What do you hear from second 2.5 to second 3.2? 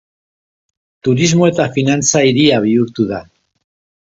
bihurtu